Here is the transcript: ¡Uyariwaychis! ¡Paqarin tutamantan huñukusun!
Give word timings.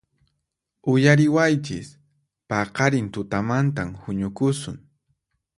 ¡Uyariwaychis! 0.91 1.87
¡Paqarin 2.49 3.07
tutamantan 3.13 3.89
huñukusun! 4.01 4.77